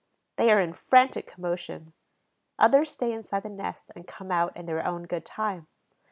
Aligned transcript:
They 0.37 0.49
are 0.51 0.59
in 0.59 0.73
frantic 0.73 1.27
commotion. 1.27 1.93
Others 2.57 2.89
stay 2.89 3.11
inside 3.13 3.43
the 3.43 3.49
nest 3.49 3.91
and 3.95 4.07
come 4.07 4.31
out 4.31 4.57
in 4.57 4.65
their 4.65 4.83
own 4.83 5.03
good 5.03 5.25
time. 5.27 5.67